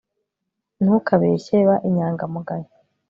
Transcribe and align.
ntukabeshye 0.83 1.57
ba 1.67 1.75
inyangamugayo 1.89 2.69